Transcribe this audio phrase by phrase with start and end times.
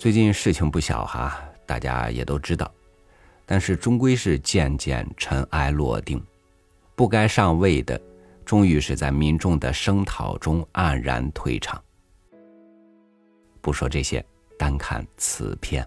[0.00, 2.72] 最近事情不小哈，大家也都知道，
[3.44, 6.18] 但是终归是渐渐尘埃落定，
[6.96, 8.00] 不该上位的，
[8.42, 11.78] 终于是在民众的声讨中黯然退场。
[13.60, 14.24] 不说这些，
[14.58, 15.86] 单看此篇，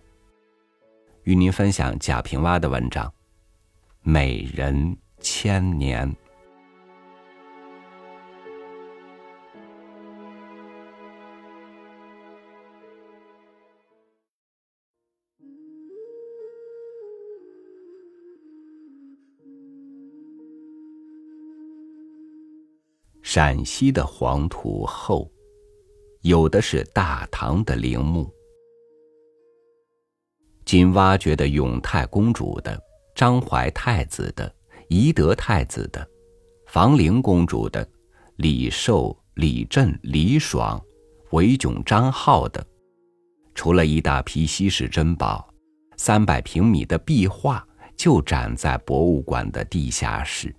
[1.23, 3.08] 与您分享贾平凹的文章
[4.04, 6.08] 《美人千年》。
[23.36, 25.28] 陕西的黄土厚，
[26.22, 28.32] 有的是大唐的陵墓。
[30.66, 32.80] 今挖掘的永泰公主的、
[33.16, 34.55] 张怀太子的、
[34.88, 36.08] 懿德太子的、
[36.68, 37.84] 房陵公主的、
[38.36, 40.80] 李寿、李振、李爽、
[41.32, 42.63] 韦炯、张浩的，
[43.55, 45.52] 除了一大批稀世珍宝，
[45.98, 50.55] 三百平米的壁画就展在博物馆的地下室。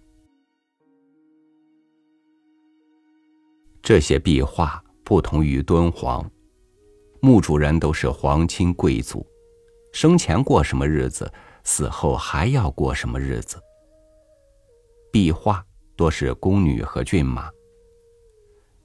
[3.84, 6.26] 这些壁画不同于敦煌，
[7.20, 9.26] 墓主人都是皇亲贵族，
[9.92, 11.30] 生前过什么日子，
[11.64, 13.60] 死后还要过什么日子。
[15.12, 15.62] 壁画
[15.96, 17.50] 多是宫女和骏马，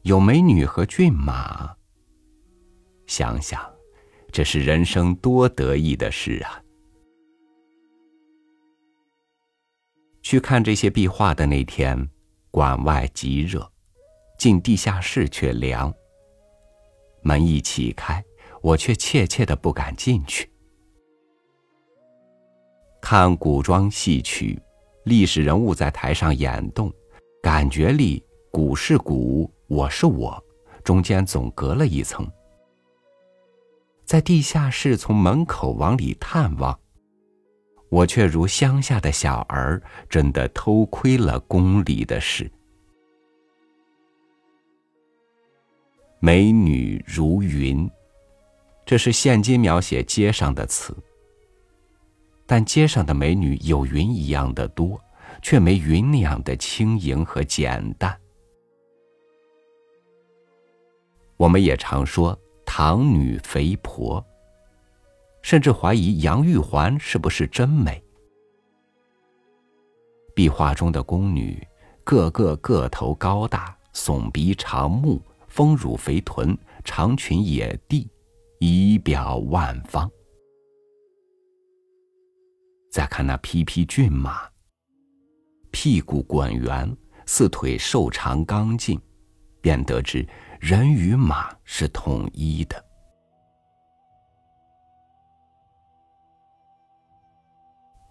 [0.02, 1.74] 有美女和骏马。
[3.08, 3.74] 想想，
[4.34, 6.62] 这是人生多得意的事啊！
[10.22, 12.10] 去看这些壁画的那天，
[12.52, 13.72] 馆外极热。
[14.40, 15.94] 进地下室却凉。
[17.22, 18.24] 门一启开，
[18.62, 20.50] 我却怯怯的不敢进去。
[23.02, 24.58] 看古装戏曲，
[25.04, 26.92] 历史人物在台上演动，
[27.44, 30.42] 感觉里古是古，我是我，
[30.86, 32.26] 中间总隔了一层。
[34.06, 36.80] 在地下室从门口往里探望，
[37.90, 42.50] 我却如乡下的小儿，真的偷窥了宫里的事。
[46.22, 47.90] 美女如云，
[48.86, 50.94] 这是现今描写街上的词。
[52.46, 55.00] 但街上的美女有云一样的多，
[55.42, 58.20] 却没云那样的轻盈和简单。
[61.38, 64.22] 我们也常说唐女肥婆，
[65.42, 68.04] 甚至怀疑杨玉环是不是真美。
[70.36, 71.66] 壁画中的宫女，
[72.04, 75.22] 个个个头高大，耸鼻长目。
[75.50, 78.10] 丰乳肥臀，长裙野地，
[78.60, 80.10] 仪表万方。
[82.92, 84.50] 再看那匹匹骏马，
[85.72, 86.96] 屁股滚圆，
[87.26, 89.00] 四腿瘦长刚劲，
[89.62, 90.28] 便得知
[90.60, 92.86] 人与马是统一的。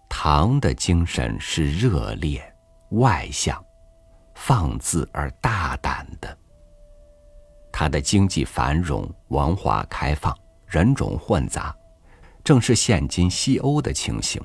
[0.07, 2.41] 唐的精神是热烈、
[2.91, 3.63] 外向、
[4.35, 5.98] 放肆而大胆。
[7.79, 11.73] 它的经济繁荣、文化开放、人种混杂，
[12.43, 14.41] 正是现今西欧的情形。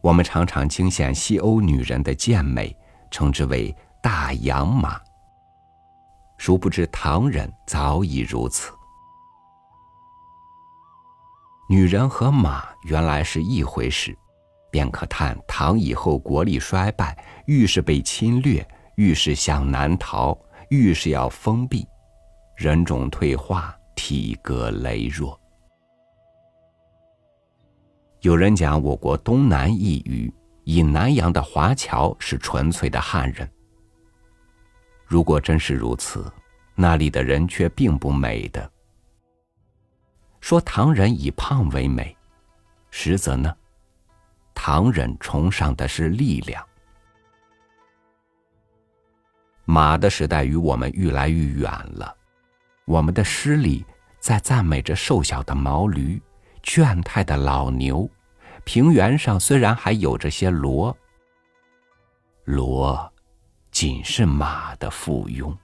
[0.00, 2.74] 我们常常惊羡西欧女人的健美，
[3.10, 4.98] 称之为“大洋马”。
[6.38, 8.72] 殊不知唐人早已如此。
[11.68, 14.16] 女人和马原来是一回事，
[14.70, 20.34] 便可叹唐以后国力衰败，愈是被侵略，愈是向南逃。
[20.70, 21.86] 愈是要封闭，
[22.56, 25.38] 人种退化，体格羸弱。
[28.20, 30.32] 有人讲我国东南一隅，
[30.64, 33.48] 以南洋的华侨是纯粹的汉人。
[35.06, 36.30] 如果真是如此，
[36.74, 38.70] 那里的人却并不美的。
[40.40, 42.14] 说唐人以胖为美，
[42.90, 43.56] 实则呢，
[44.54, 46.67] 唐人崇尚的是力量。
[49.70, 52.16] 马的时代与我们愈来愈远了，
[52.86, 53.84] 我们的诗里
[54.18, 56.18] 在赞美着瘦小的毛驴、
[56.62, 58.08] 倦态的老牛。
[58.64, 60.96] 平原上虽然还有着些骡，
[62.46, 63.10] 骡
[63.70, 65.54] 仅是马的附庸。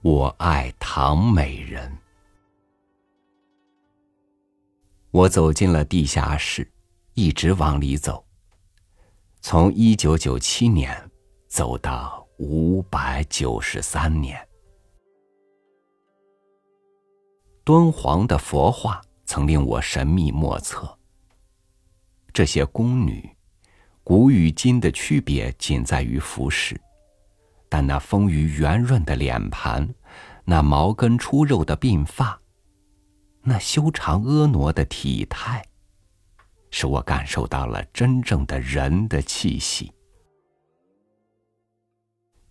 [0.00, 1.98] 我爱唐美人。
[5.10, 6.70] 我走进了地下室，
[7.14, 8.25] 一直往里走。
[9.48, 11.08] 从一九九七年
[11.46, 14.36] 走到五百九十三年，
[17.62, 20.98] 敦煌的佛画曾令我神秘莫测。
[22.32, 23.36] 这些宫女，
[24.02, 26.76] 古与今的区别仅在于服饰，
[27.68, 29.88] 但那丰腴圆润的脸盘，
[30.44, 32.36] 那毛根出肉的鬓发，
[33.42, 35.64] 那修长婀娜的体态，
[36.70, 39.92] 使我感受到了真正的人的气息。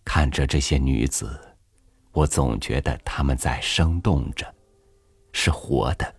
[0.04, 1.38] 看着这些女子，
[2.12, 4.54] 我总觉得她们在生动着，
[5.32, 6.14] 是活的。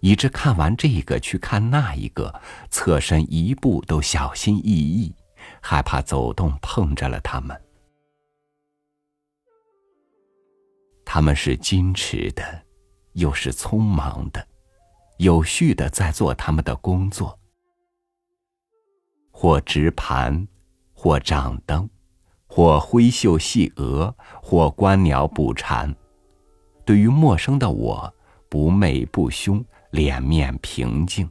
[0.00, 5.14] 以致看完这个去看那一个，侧身一步都小心翼翼，
[5.60, 7.56] 害怕走动碰着了他们。
[11.04, 12.64] 他们是矜持的，
[13.12, 14.44] 又是匆忙的，
[15.18, 17.38] 有序的在做他们的工作，
[19.30, 20.46] 或执盘，
[20.92, 21.88] 或掌灯，
[22.46, 25.94] 或挥袖戏鹅，或观鸟捕蝉。
[26.84, 28.14] 对于陌生的我，
[28.48, 29.64] 不媚不凶。
[29.92, 31.28] 脸面平静。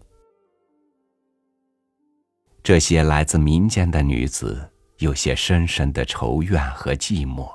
[2.62, 7.52] 这些来自民间的女子有些深深的愁怨和寂寞，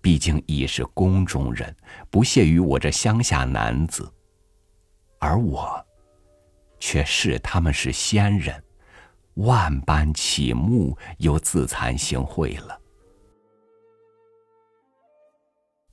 [0.00, 1.74] 毕竟已是宫中人，
[2.08, 4.08] 不屑于我这乡下男子。
[5.18, 5.84] 而我，
[6.78, 8.62] 却视他们是仙人，
[9.34, 12.74] 万般启目，又自惭形秽了。《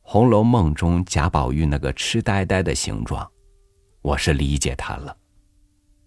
[0.07, 3.29] 红楼梦》中贾宝玉那个痴呆呆的形状。
[4.01, 5.17] 我是理解他了，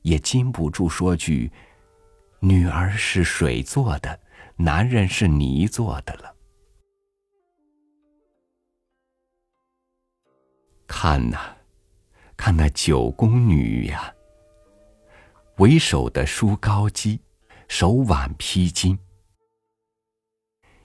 [0.02, 1.50] 也禁不住说句
[2.38, 4.20] ：“女儿是水做的，
[4.54, 6.32] 男人是泥做的了。”
[10.86, 11.56] 看呐，
[12.48, 14.10] 看那九宫女呀，
[15.58, 17.20] 为首的梳高髻，
[17.68, 18.96] 手挽披巾，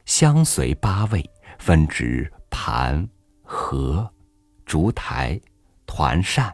[0.04, 1.24] 相随八位，
[1.60, 3.08] 分执盘、
[3.44, 4.14] 盒、
[4.66, 5.40] 烛台、
[5.86, 6.54] 团扇。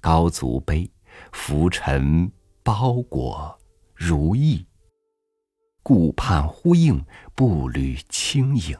[0.00, 0.88] 高足杯、
[1.32, 2.30] 浮尘、
[2.62, 3.58] 包裹、
[3.92, 4.64] 如意，
[5.82, 7.04] 顾盼呼应，
[7.34, 8.78] 步履轻盈。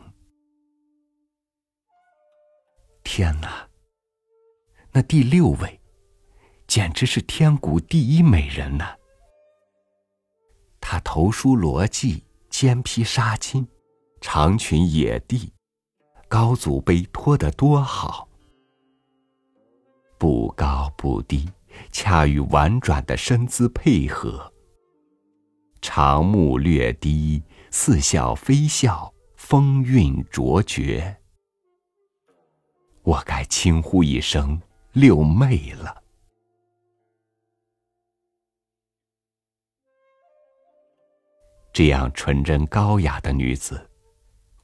[3.02, 3.68] 天哪！
[4.96, 5.80] 那第六位，
[6.68, 8.94] 简直是天谷第一美人呐！
[10.80, 13.66] 她头梳罗髻，肩披纱巾，
[14.20, 15.52] 长裙野地，
[16.28, 18.28] 高足杯托得多好。
[20.16, 21.50] 不高不低，
[21.90, 24.52] 恰与婉转的身姿配合。
[25.82, 27.42] 长目略低，
[27.72, 31.16] 似笑非笑，风韵卓绝。
[33.02, 34.62] 我该轻呼一声
[34.94, 36.02] 六妹了。
[41.72, 43.90] 这样纯真高雅的女子，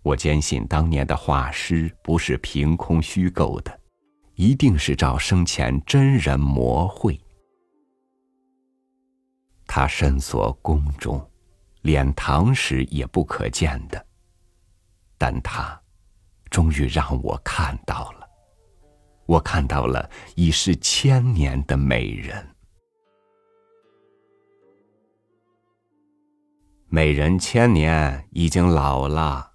[0.03, 3.81] 我坚信当年的画师不是凭空虚构的。
[4.37, 7.21] 一定是照生前真人模绘。
[9.67, 11.29] 他身锁宫中，
[11.83, 14.06] 连唐时也不可见的，
[15.19, 15.79] 但他
[16.49, 18.20] 终于让我看到了，
[19.31, 22.44] 我看到了已是千年的美人。
[26.88, 29.53] 美人千年已经老了。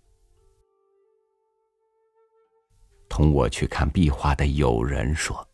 [3.10, 5.46] 同我去看壁画的友人说：“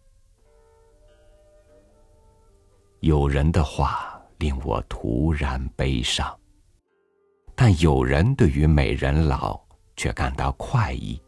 [3.02, 6.40] 友人的话令我突然悲伤，
[7.56, 9.60] 但友人对于美人老
[9.96, 11.20] 却感到快意。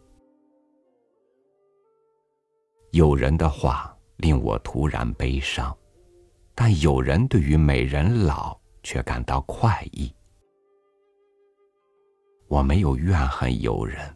[2.93, 5.75] 友人的话令我突然悲伤，
[6.53, 10.13] 但友人对于美人老却感到快意。
[12.47, 14.15] 我没有怨恨友人。”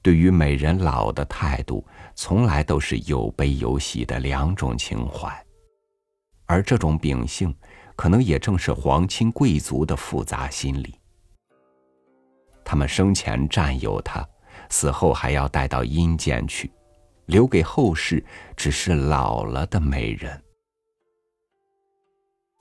[0.00, 5.30] 对于美人老的态度，从来都是有悲有喜的两种情怀，
[6.46, 7.54] 而这种秉性，
[7.94, 10.98] 可能也正是皇亲贵族的复杂心理。
[12.64, 14.26] 他们生前占有他，
[14.70, 16.70] 死后还要带到阴间去，
[17.26, 18.24] 留给后世
[18.56, 20.42] 只是老了的美人。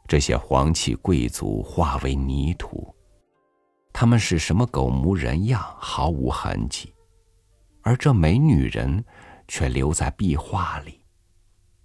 [0.08, 2.94] 这些皇戚贵族化为泥土，
[3.92, 6.94] 他们是什么狗模人样，毫无痕迹。
[7.82, 9.04] 而这美女人，
[9.48, 11.06] 却留在壁画里，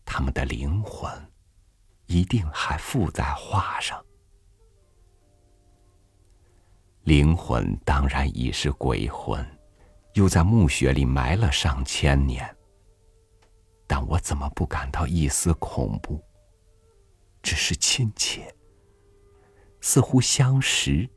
[0.04, 1.10] 他们的灵魂，
[2.06, 4.04] 一定还附在画上。
[7.02, 9.44] 灵魂当然已是鬼魂，
[10.14, 12.54] 又在墓穴里埋了上千年。
[13.88, 16.22] 但我怎么不感到一丝恐怖？
[17.42, 18.54] 只是亲切，
[19.80, 21.08] 似乎相识。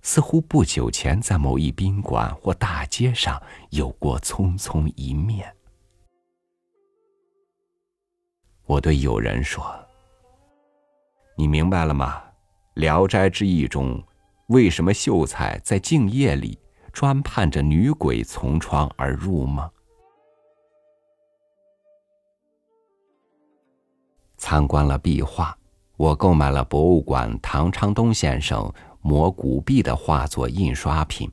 [0.00, 5.54] 似乎不久前在某一宾馆或大街上有过匆匆一面。
[8.64, 9.64] 我对友人说
[11.36, 12.22] ：“你明白了吗？
[12.80, 14.02] 《聊斋志异》中，
[14.46, 16.58] 为什么秀才在静夜里
[16.92, 19.70] 专盼着女鬼从窗而入吗？
[24.38, 25.56] 参观了壁画，
[25.96, 31.30] 我购买了博物馆唐昌东先生摹古壁的画作印刷品。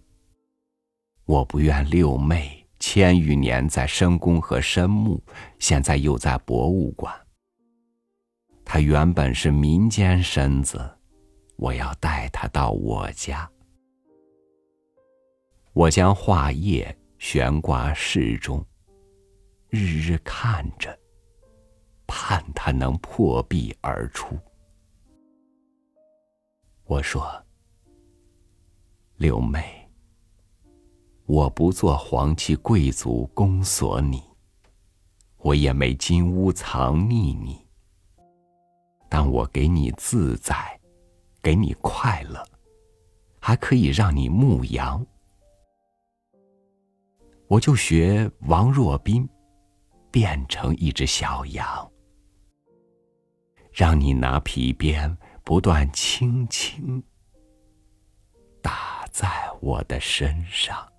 [1.25, 5.23] 我不愿六妹千余年在深宫和深墓，
[5.59, 7.13] 现在又在博物馆。
[8.63, 10.79] 她原本是民间身子，
[11.55, 13.49] 我要带她到我家。
[15.73, 18.65] 我将画页悬挂室中，
[19.69, 20.97] 日日看着，
[22.07, 24.37] 盼他能破壁而出。
[26.85, 27.43] 我说
[29.17, 29.81] ：“六妹。”
[31.27, 34.21] 我不做皇戚贵族宫锁你，
[35.37, 37.65] 我也没金屋藏匿你。
[39.09, 40.79] 但我给你自在，
[41.41, 42.47] 给你快乐，
[43.39, 45.03] 还可以让你牧羊。
[47.47, 49.27] 我就学王若宾，
[50.11, 51.91] 变成一只小羊，
[53.75, 57.03] 让你拿皮鞭不断轻轻
[58.61, 59.27] 打在
[59.59, 60.89] 我的身上。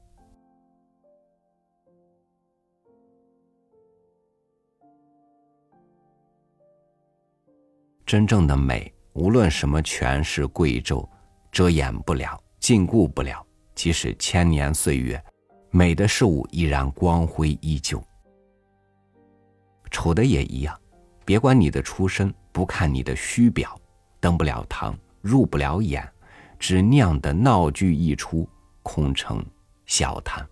[8.05, 11.09] 真正的美，无论什么权势贵胄，
[11.51, 13.43] 遮掩不了，禁锢不了。
[13.75, 15.25] 即使千年岁月，
[15.71, 18.05] 美的事物依然光辉依旧。
[19.91, 20.79] 丑的也一样，
[21.27, 23.77] 别管你的出身，不看你的虚表，
[24.21, 26.09] 登不了堂，入不了眼，
[26.57, 28.49] 只酿得闹剧一出，
[28.85, 29.45] 空成
[29.87, 30.47] 笑谈。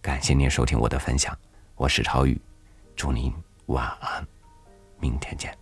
[0.00, 1.36] 感谢您收听我的分享，
[1.74, 2.40] 我是超宇，
[2.94, 3.32] 祝您
[3.66, 4.24] 晚安。
[5.00, 5.61] 明天见。